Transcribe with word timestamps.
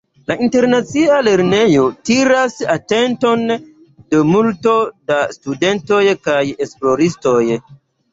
La 0.29 0.35
Internacia 0.43 1.17
Lernejo 1.25 1.83
tiras 2.09 2.55
atenton 2.75 3.43
de 3.51 4.21
multo 4.31 4.73
da 5.13 5.19
studentoj 5.37 6.01
kaj 6.29 6.39
esploristoj. 6.67 7.43